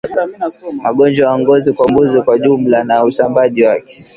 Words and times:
Magonjwa 0.83 1.23
ya 1.29 1.35
ngozi 1.39 1.69
kwa 1.75 1.85
mbuzi 1.89 2.17
kwa 2.25 2.39
jumla 2.39 2.79
na 2.87 3.03
usambaaji 3.09 3.63
wake 3.67 3.95